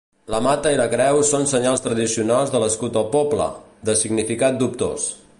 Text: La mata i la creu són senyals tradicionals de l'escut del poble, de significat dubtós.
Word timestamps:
La 0.33 0.37
mata 0.45 0.69
i 0.75 0.77
la 0.79 0.87
creu 0.93 1.19
són 1.31 1.43
senyals 1.51 1.83
tradicionals 1.87 2.53
de 2.55 2.61
l'escut 2.63 2.95
del 2.95 3.05
poble, 3.17 3.47
de 3.91 3.95
significat 4.05 4.57
dubtós. 4.63 5.07